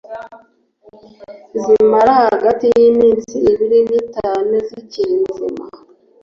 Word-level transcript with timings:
zimara 1.63 2.13
hagati 2.25 2.65
y'iminsi 2.77 3.35
ibiri 3.51 3.79
n'itanu 3.89 4.51
zikiri 4.67 5.15
nzima 5.25 5.65